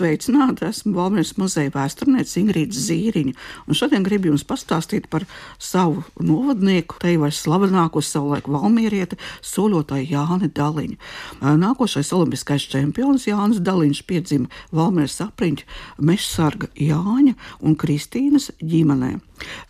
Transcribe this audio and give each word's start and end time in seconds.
Sveicināti! 0.00 0.64
Esmu 0.64 0.94
Valmijas 0.96 1.34
muzeja 1.36 1.68
vēsturniece 1.74 2.38
Ingrīda 2.40 2.72
Zīriņa, 2.72 3.34
un 3.68 3.76
šodien 3.76 4.06
gribu 4.06 4.30
jums 4.30 4.46
pastāstīt 4.48 5.10
par 5.12 5.26
savu 5.60 6.06
novadnieku, 6.24 6.96
te 7.02 7.12
jau 7.12 7.28
slavenāko 7.28 8.00
savulaik 8.00 8.48
valmierieti, 8.48 9.18
soļotāju 9.44 10.08
Jāni 10.14 10.48
Daliņu. 10.56 10.96
Nākošais 11.44 12.14
olimpiskais 12.16 12.64
čempions 12.72 13.28
Jānis 13.28 13.60
Daliņš 13.60 14.04
piedzima 14.08 14.48
Valmijas 14.72 15.20
apriņķa 15.26 16.00
mežsarga 16.00 16.72
Jāņa 16.80 17.36
un 17.60 17.76
Kristīnas 17.76 18.54
ģimenē. 18.64 19.18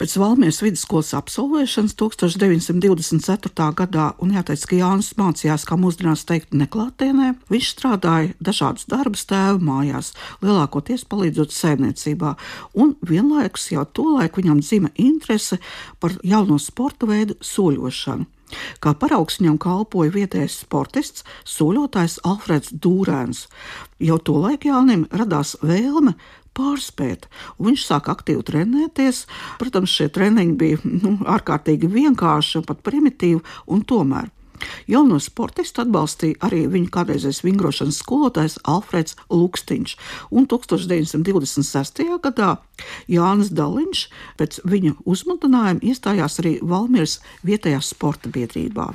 Pēc 0.00 0.16
Valmijas 0.20 0.60
vidusskolas 0.64 1.12
absolvēšanas 1.18 1.94
1924. 2.00 3.68
gadā, 3.78 4.06
un 4.22 4.34
jāteic, 4.34 4.64
ka 4.70 4.78
Jānis 4.78 5.12
mācījās, 5.20 5.66
kā 5.68 5.78
mūsdienās 5.80 6.26
teikt, 6.28 6.56
neklātienē, 6.56 7.34
viņš 7.52 7.70
strādāja 7.74 8.34
dažādus 8.40 8.88
darbus 8.90 9.26
tēva 9.30 9.60
mājās, 9.62 10.12
lielākoties 10.44 11.06
palīdzot 11.10 11.54
saimniecībā, 11.54 12.34
un 12.74 12.96
vienlaikus 13.06 13.70
jau 13.74 13.86
tolaik 13.86 14.40
viņam 14.40 14.64
dzima 14.64 14.92
interese 14.96 15.60
par 16.00 16.18
jauno 16.26 16.58
sporta 16.58 17.08
veidu 17.10 17.38
soļošanu. 17.44 18.28
Kā 18.82 18.94
paraugs 18.98 19.38
viņam 19.40 19.58
kalpoja 19.62 20.14
vietējais 20.14 20.60
sportists, 20.64 21.24
soļotājs 21.46 22.20
Alfreds 22.26 22.74
Dūrēns. 22.74 23.46
Jau 24.02 24.18
tolaik 24.26 24.66
Jānim 24.68 25.06
radās 25.12 25.56
vēlme 25.62 26.16
pārspēt. 26.56 27.28
Un 27.58 27.70
viņš 27.70 27.86
sāka 27.86 28.14
aktīvi 28.16 28.44
trenēties. 28.50 29.24
Protams, 29.60 29.94
šie 29.94 30.10
treniņi 30.12 30.58
bija 30.60 30.82
nu, 30.84 31.16
ārkārtīgi 31.28 31.90
vienkārši 31.90 32.60
un 32.60 32.68
pat 32.68 32.84
primitīvi, 32.86 33.40
un 33.70 33.86
tomēr. 33.86 34.30
Jauno 34.90 35.16
sportistu 35.22 35.84
atbalstīja 35.84 36.40
arī 36.46 36.64
viņa 36.70 36.90
kādreizējais 36.94 37.42
vingrošanas 37.46 38.00
skolotājs 38.02 38.58
Alfreds 38.68 39.16
Lukstiņš, 39.32 39.96
un 40.36 40.48
1926. 40.50 42.04
gadā 42.24 42.50
Jānis 43.08 43.52
Daliņš 43.56 44.06
pēc 44.40 44.60
viņa 44.68 44.96
uzmundrinājuma 45.08 45.84
iestājās 45.92 46.40
arī 46.42 46.58
Valmieras 46.60 47.20
vietējā 47.46 47.80
sporta 47.84 48.32
biedrībā. 48.32 48.90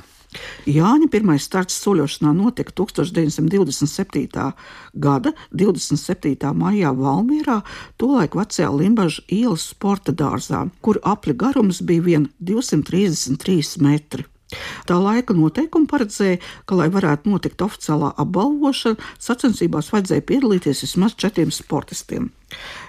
Jāņa 0.66 1.08
pirmais 1.12 1.46
starts 1.46 1.78
soļošanā 1.82 2.32
notika 2.36 2.74
1927. 2.82 4.52
gada 4.94 5.32
27. 5.52 6.52
maijā 6.54 6.92
Valmierā, 6.96 7.60
tolaik 8.00 8.38
vecajā 8.38 8.70
Limbaža 8.74 9.26
ielas 9.32 9.68
sporta 9.72 10.12
dārzā, 10.12 10.66
kur 10.80 11.00
apli 11.04 11.36
garums 11.36 11.82
bija 11.82 12.06
vien 12.06 12.30
233 12.40 13.78
metri. 13.82 14.26
Tā 14.86 14.94
laika 15.02 15.34
noteikumi 15.34 15.88
paredzēja, 15.90 16.38
ka, 16.70 16.76
lai 16.78 16.86
varētu 16.94 17.32
notikt 17.32 17.64
oficiālā 17.66 18.12
apbalvošana, 18.22 19.00
sacensībās 19.18 19.90
vajadzēja 19.90 20.22
piedalīties 20.28 20.84
vismaz 20.86 21.16
četriem 21.18 21.50
sportistiem. 21.54 22.30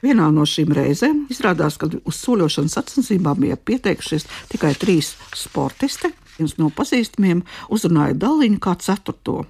Vienā 0.05 0.29
no 0.33 0.45
šīm 0.45 0.75
reizēm 0.77 1.25
izrādās, 1.33 1.79
ka 1.81 1.89
uz 1.89 2.21
soļošanas 2.21 2.77
sacensībām 2.77 3.41
bija 3.41 3.57
pieteikušies 3.57 4.29
tikai 4.53 4.75
trīs 4.77 5.15
sportisti. 5.33 6.13
Viens 6.37 6.57
no 6.61 6.69
pazīstamiem 6.73 7.43
uzrunāja 7.73 8.17
Daliņu 8.21 8.59
kā 8.61 8.75
ceturto. 8.81 9.45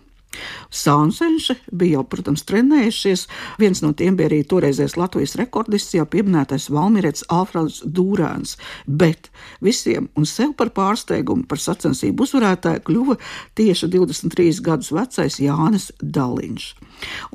Sānsenši 0.73 1.57
bija 1.71 1.97
jau, 1.97 2.03
protams, 2.11 2.43
trenējušies. 2.47 3.27
Viens 3.61 3.81
no 3.83 3.93
tiem 3.97 4.17
bija 4.19 4.31
arī 4.31 4.41
toreizējais 4.47 4.97
Latvijas 4.99 5.37
rekordists, 5.39 5.95
jau 5.97 6.05
pieminētais 6.09 6.69
Valmīrēts 6.73 7.27
Alfreds 7.33 7.81
Dūrēns. 7.85 8.57
Bet 8.85 9.31
visiem 9.63 10.09
un 10.17 10.27
sev 10.29 10.53
par 10.59 10.73
pārsteigumu 10.75 11.47
par 11.47 11.61
sacensību 11.61 12.27
uzvarētāju 12.27 12.83
kļuva 12.87 13.17
tieši 13.57 13.91
23 13.93 14.61
gadus 14.65 14.91
vecais 14.95 15.39
Jānis 15.41 15.91
Daliņš. 16.01 16.67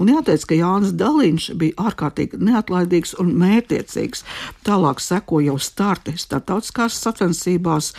Un 0.01 0.11
jāteic, 0.11 0.45
ka 0.49 0.59
Jānis 0.59 0.95
Daliņš 0.99 1.49
bija 1.59 1.87
ārkārtīgi 1.89 2.41
neatlaidīgs 2.43 3.15
un 3.23 3.33
mērķiecīgs. 3.39 4.25
Tālāk 4.67 5.03
seko 5.03 5.41
jau 5.45 5.59
starti 5.63 6.15
starptautiskās 6.19 6.99
sacensībās. 7.03 7.93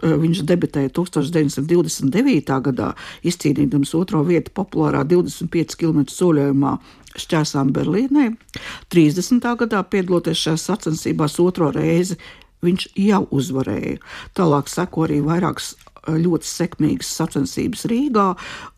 Viņš 0.00 0.42
debitēja 0.48 0.92
1929. 0.96 2.56
gadā, 2.70 2.92
izcīnījams 3.26 3.94
otro 3.98 4.22
vietu 4.26 4.49
populārā 4.56 5.04
25 5.08 5.78
km 5.80 6.04
soļojumā 6.10 6.76
šķērsām 7.20 7.72
Berlīnē. 7.74 8.30
30. 8.92 9.48
gadā 9.64 9.82
piedaloties 9.90 10.44
šajās 10.44 10.68
sacensībās 10.70 11.38
otro 11.42 11.70
reizi, 11.74 12.18
viņš 12.64 12.90
jau 13.00 13.24
uzvarēja. 13.34 13.98
Tālāk 14.36 14.70
seko 14.70 15.06
arī 15.06 15.20
vairākas 15.24 15.74
ļoti 16.08 16.48
sekmīgas 16.48 17.10
sacensības 17.18 17.86
Rīgā. 17.90 18.28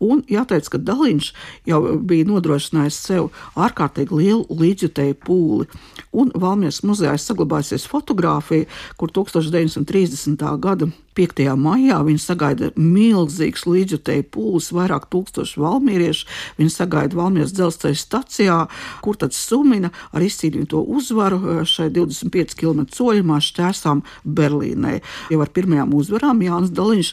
Un 0.03 0.23
jāteic, 0.31 0.69
ka 0.71 0.81
Daliņš 0.81 1.31
jau 1.69 1.81
bija 1.99 2.27
nodrošinājis 2.29 2.99
sev 3.07 3.29
ārkārtīgi 3.55 4.19
lielu 4.19 4.59
līdzjutēju 4.63 5.19
pūli. 5.23 5.69
Un 6.13 6.33
Valmijas 6.35 6.83
muzejā 6.85 7.15
saglabājusies 7.17 7.87
fotografija, 7.89 8.67
kur 8.97 9.13
1930. 9.13 10.43
gada 10.61 10.91
5. 11.13 11.45
maijā 11.59 11.99
viņi 12.05 12.21
sagaida 12.21 12.69
milzīgs 12.79 13.67
līdzjutēju 13.69 14.25
pūlis, 14.33 14.71
vairāk 14.73 15.05
tūkstoši 15.13 15.61
valmieriešu. 15.61 16.27
Viņi 16.57 16.73
sagaida 16.73 17.17
Valmijas 17.17 17.53
dzelzceļa 17.53 17.99
stacijā, 17.99 18.57
kur 19.05 19.17
tad 19.21 19.35
sumina 19.37 19.91
ar 20.11 20.25
izcīnīto 20.25 20.81
uzvaru 20.97 21.39
eh, 21.39 21.61
šai 21.69 21.89
25 21.93 22.57
km 22.57 22.87
soļumā 22.93 23.39
šķērsām 23.45 24.03
Berlīnē. 24.25 24.99
Jau 25.33 25.41
ar 25.45 25.53
pirmajām 25.53 25.93
uzvarām 25.97 26.41
Jānis 26.45 26.73
Daliņš 26.73 27.12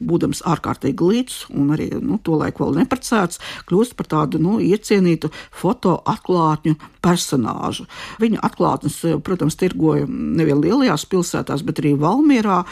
būdams 0.00 0.42
ārkārtīgi 0.46 1.10
līdz 1.10 1.38
un 1.56 1.72
arī 1.76 1.88
nu, 2.00 2.18
to 2.22 2.36
laiku 2.36 2.64
vēl 2.64 2.82
neprecēts, 2.82 3.40
kļūst 3.68 3.96
par 3.96 4.10
tādu 4.12 4.40
nu, 4.42 4.58
iecienītu 4.60 5.30
fotoatklātņu 5.56 6.76
personāžu. 7.06 7.86
Viņa 8.20 8.42
atklātnes, 8.46 8.98
protams, 9.24 9.56
tirgoja 9.58 10.06
nevien 10.08 10.60
lielajās 10.62 11.06
pilsētās, 11.10 11.64
bet 11.66 11.80
arī 11.82 11.94
Valmierā, 12.00 12.62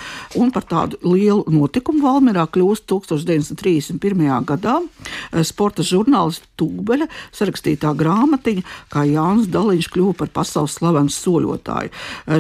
un 0.41 0.51
par 0.55 0.67
tādu 0.69 0.99
lielu 1.07 1.45
notikumu 1.55 2.03
Valmierā 2.05 2.47
kļūst 2.53 2.89
1931. 2.91 4.25
gadā 4.49 4.81
sporta 5.47 5.85
žurnālists 5.87 6.51
Tūbeļa 6.59 7.09
sarakstītā 7.35 7.91
grāmatiņa, 7.99 8.63
kā 8.93 9.05
Jānis 9.09 9.49
Daliņš 9.51 9.89
kļuva 9.95 10.15
par 10.21 10.31
pasaules 10.35 10.77
slavenu 10.79 11.11
soļotāju. 11.11 11.91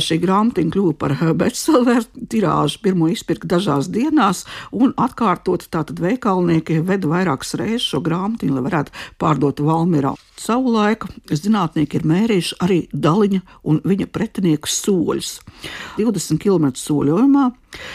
Šī 0.05 0.21
grāmatiņa 0.23 0.75
kļuva 0.75 0.95
par 0.99 1.17
bestselleru 1.41 2.27
tirāžu, 2.31 2.81
pirmo 2.85 3.09
izpirka 3.11 3.51
dažās 3.57 3.91
dienās, 3.91 4.45
un 4.75 4.95
atkārtot 5.01 5.67
tātad 5.73 6.01
veikalnieki 6.03 6.81
veda 6.87 7.11
vairākas 7.11 7.55
reizes 7.61 7.87
šo 7.89 8.03
grāmatiņu, 8.05 8.57
lai 8.57 8.65
varētu 8.67 8.95
pārdot 9.23 9.63
Valmirā. 9.65 10.15
Savu 10.41 10.73
laiku 10.75 11.09
zinātnieki 11.31 12.01
ir 12.01 12.07
mērījuši 12.11 12.57
arī 12.65 12.79
Daliņa 12.91 13.41
un 13.71 13.79
viņa 13.87 14.09
pretinieku 14.13 14.69
soļus. 14.71 15.37
20 15.99 16.43
km 16.43 16.73
soļojumā 16.79 17.51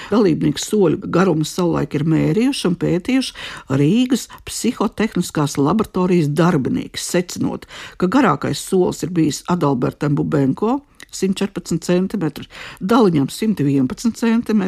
dalībnieku 0.10 0.62
soļu 0.62 1.10
garumu 1.14 1.48
savulaik 1.48 1.96
ir 2.00 2.06
mērījuši 2.10 2.68
un 2.70 2.78
pētījuši 2.80 3.76
Rīgas 3.80 4.28
psihotehniskās 4.48 5.58
laboratorijas 5.60 6.32
darbinieki, 6.36 7.00
secinot, 7.00 7.68
ka 8.00 8.10
garākais 8.12 8.64
solis 8.64 9.04
ir 9.06 9.14
bijis 9.16 9.44
Adalbertam 9.52 10.18
Bubenko, 10.18 10.80
114 11.12 11.80
cm, 11.86 12.46
Daliņam 12.80 13.30
111 13.34 14.14
cm, 14.20 14.64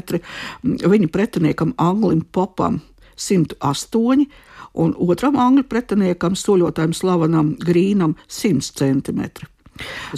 viņa 0.63 1.11
pretiniekam 1.13 1.75
Anglim 1.77 2.23
Popam 2.31 2.81
108 3.21 4.25
un 4.81 4.93
otram 4.97 5.37
angļu 5.39 5.67
pretiniekam, 5.69 6.37
soļotājam 6.37 6.93
Slavanam 6.95 7.55
Grīnam 7.61 8.15
100 8.27 8.71
cm. 8.79 9.50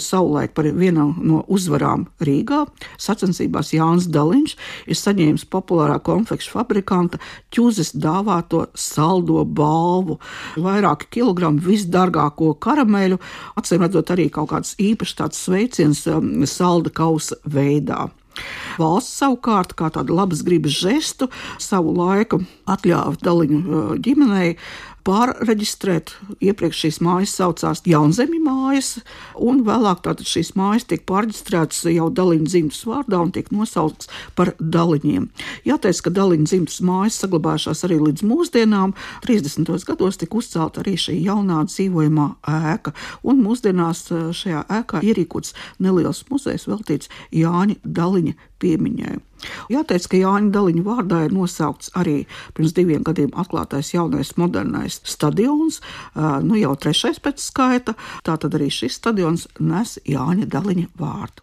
Savulaik 0.00 0.54
par 0.54 0.66
vienu 0.74 1.06
no 1.22 1.42
uzvarām 1.52 2.08
Rīgā 2.24 2.64
sacensībās 3.00 3.72
Jānis 3.74 4.08
Daliņš 4.12 4.56
ir 4.90 4.98
saņēmis 4.98 5.46
populārā 5.52 6.00
konfekšu 6.04 6.56
fabrikanta 6.56 7.20
ķūzes 7.54 7.94
dāvāto 7.94 8.64
saldo 8.74 9.44
balvu. 9.46 10.18
Vairāki 10.60 11.10
kilogrami 11.18 11.62
visdārgāko 11.64 12.54
karameļu, 12.58 13.20
acīm 13.60 13.86
redzot 13.86 14.12
arī 14.14 14.28
kaut 14.34 14.50
kāds 14.52 14.74
īpašs 14.82 15.16
tāds 15.22 15.46
sveiciens 15.46 16.04
um, 16.10 16.44
salda 16.50 16.92
kausa 16.94 17.38
veidā. 17.46 18.08
Valsts 18.80 19.20
savukārt, 19.20 19.76
kā 19.78 19.92
tādu 19.94 20.16
labas 20.18 20.42
gribas 20.42 20.74
žestu, 20.74 21.28
savu 21.62 21.94
laiku 21.94 22.40
atļāva 22.66 23.14
Daliņu 23.22 23.60
uh, 23.62 23.92
ģimenei 24.02 24.56
pārreģistrēt. 25.04 26.14
Iepriekš 26.44 26.80
šīs 26.84 26.98
mājas 27.04 27.34
saucās 27.38 27.82
Jaunzemju 27.88 28.40
mājas, 28.44 28.90
un 29.36 29.62
vēlāk 29.66 30.02
tātad 30.04 30.28
šīs 30.28 30.54
mājas 30.58 30.86
tiek 30.88 31.04
pārreģistrētas 31.08 31.84
jau 31.92 32.08
Daliņu 32.14 32.48
dzimtas 32.48 32.82
vārdā 32.88 33.20
un 33.22 33.32
tiek 33.34 33.50
nosauktas 33.54 34.10
par 34.38 34.54
Daliņiem. 34.58 35.28
Jāteic, 35.68 36.00
ka 36.04 36.14
Daliņu 36.14 36.48
dzimtas 36.48 36.80
mājas 36.84 37.20
saglabājušās 37.22 37.84
arī 37.88 38.00
līdz 38.06 38.24
mūsdienām. 38.28 38.96
30. 39.26 39.70
gados 39.88 40.20
tika 40.20 40.40
uzcelta 40.40 40.82
arī 40.84 40.96
šī 41.00 41.18
jaunā 41.26 41.62
dzīvojamā 41.68 42.28
ēka, 42.72 42.94
un 43.24 43.44
mūsdienās 43.44 44.06
uh, 44.12 44.26
šajā 44.34 44.64
ēkā 44.80 45.04
ierīkots 45.04 45.54
neliels 45.84 46.24
muzejs 46.30 46.68
veltīts 46.70 47.12
Jāņa 47.34 47.80
Daliņa 47.84 48.36
piemiņai. 48.64 49.14
Jāteic, 49.72 50.06
ka 50.08 50.20
Jāņa 50.20 50.52
Daliņa 50.54 50.84
vārdā 50.86 51.18
ir 51.26 51.34
nosaukts 51.36 51.92
arī 52.00 52.16
pirms 52.56 52.72
diviem 52.76 53.04
gadiem 53.04 53.32
atklātais 53.36 53.92
jaunais 53.92 54.34
modernais 54.40 55.00
stadions, 55.04 55.80
nu 56.16 56.60
jau 56.60 56.74
trešais 56.80 57.20
pēc 57.24 57.42
skaita. 57.44 57.96
Tātad 58.24 58.56
arī 58.56 58.70
šis 58.72 59.00
stadions 59.00 59.48
nes 59.60 59.98
Jāņa 60.08 60.48
Daliņa 60.48 60.86
vārdu. 61.00 61.42